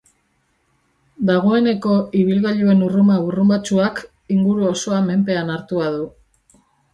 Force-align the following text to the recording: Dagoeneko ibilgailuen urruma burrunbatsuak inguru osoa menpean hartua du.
Dagoeneko 1.29 1.91
ibilgailuen 2.21 2.81
urruma 2.87 3.19
burrunbatsuak 3.27 4.01
inguru 4.37 4.67
osoa 4.71 5.03
menpean 5.11 5.53
hartua 5.59 5.93
du. 6.01 6.11